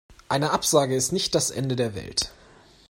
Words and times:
Eine 0.29 0.49
Absage 0.49 0.95
ist 0.95 1.11
nicht 1.11 1.35
das 1.35 1.51
Ende 1.51 1.75
der 1.75 1.93
Welt. 1.93 2.31